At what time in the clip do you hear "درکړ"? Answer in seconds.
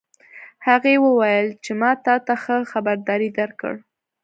3.39-3.73